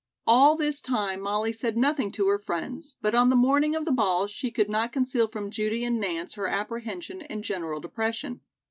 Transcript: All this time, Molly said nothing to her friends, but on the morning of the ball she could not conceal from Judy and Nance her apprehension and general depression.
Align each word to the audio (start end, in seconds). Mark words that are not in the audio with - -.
All 0.25 0.55
this 0.55 0.81
time, 0.81 1.21
Molly 1.21 1.53
said 1.53 1.77
nothing 1.77 2.11
to 2.13 2.27
her 2.29 2.39
friends, 2.39 2.95
but 3.03 3.13
on 3.13 3.29
the 3.29 3.35
morning 3.35 3.75
of 3.75 3.85
the 3.85 3.91
ball 3.91 4.25
she 4.25 4.49
could 4.49 4.67
not 4.67 4.91
conceal 4.91 5.27
from 5.27 5.51
Judy 5.51 5.83
and 5.83 5.99
Nance 5.99 6.33
her 6.33 6.47
apprehension 6.47 7.21
and 7.21 7.43
general 7.43 7.79
depression. 7.79 8.41